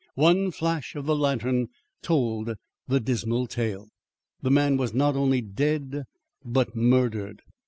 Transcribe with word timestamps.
"One 0.15 0.49
flash 0.49 0.95
of 0.95 1.05
the 1.05 1.15
lantern 1.15 1.67
told 2.01 2.55
the 2.87 2.99
dismal 2.99 3.45
tale. 3.45 3.89
The 4.41 4.49
man 4.49 4.75
was 4.75 4.95
not 4.95 5.15
only 5.15 5.41
dead, 5.41 6.05
but 6.43 6.75
murdered. 6.75 7.43